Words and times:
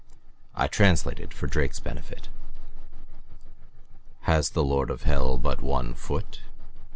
I 0.55 0.65
translated 0.65 1.31
for 1.31 1.45
Drake's 1.45 1.79
benefit. 1.79 2.27
"Has 4.21 4.49
the 4.49 4.63
lord 4.63 4.89
of 4.89 5.03
Hell 5.03 5.37
but 5.37 5.61
one 5.61 5.93
foot?" 5.93 6.41